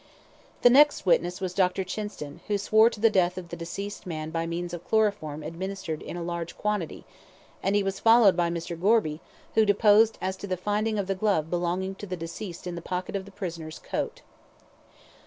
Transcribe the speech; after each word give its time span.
The 0.63 0.71
next 0.71 1.05
witness 1.05 1.39
was 1.39 1.53
Dr. 1.53 1.83
Chinston, 1.83 2.39
who 2.47 2.57
swore 2.57 2.89
to 2.89 2.99
the 2.99 3.11
death 3.11 3.37
of 3.37 3.49
the 3.49 3.55
deceased 3.55 4.03
by 4.09 4.47
means 4.47 4.73
of 4.73 4.83
chloroform 4.87 5.43
administered 5.43 6.01
in 6.01 6.17
a 6.17 6.23
large 6.23 6.57
quantity, 6.57 7.05
and 7.61 7.75
he 7.75 7.83
was 7.83 7.99
followed 7.99 8.35
by 8.35 8.49
Mr. 8.49 8.75
Gorby, 8.81 9.21
who 9.53 9.63
deposed 9.63 10.17
as 10.19 10.35
to 10.37 10.47
the 10.47 10.57
finding 10.57 10.97
of 10.97 11.05
the 11.05 11.13
glove 11.13 11.51
belonging 11.51 11.93
to 12.01 12.07
the 12.07 12.17
deceased 12.17 12.65
in 12.65 12.73
the 12.73 12.81
pocket 12.81 13.15
of 13.15 13.25
the 13.25 13.31
prisoner's 13.31 13.77
coat. 13.77 14.23